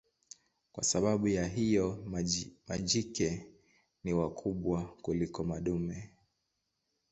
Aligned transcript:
Kwa 0.71 0.83
sababu 0.83 1.27
ya 1.27 1.47
hiyo 1.47 2.05
majike 2.67 3.45
ni 4.03 4.13
wakubwa 4.13 4.85
kuliko 5.01 5.43
madume. 5.43 6.09